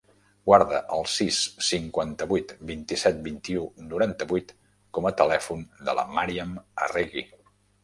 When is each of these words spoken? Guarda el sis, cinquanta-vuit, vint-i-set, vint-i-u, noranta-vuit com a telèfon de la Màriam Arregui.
Guarda 0.49 0.77
el 0.95 1.03
sis, 1.15 1.41
cinquanta-vuit, 1.67 2.55
vint-i-set, 2.71 3.21
vint-i-u, 3.29 3.67
noranta-vuit 3.91 4.55
com 4.99 5.11
a 5.11 5.15
telèfon 5.23 5.65
de 5.91 5.99
la 6.01 6.09
Màriam 6.19 6.59
Arregui. 6.89 7.31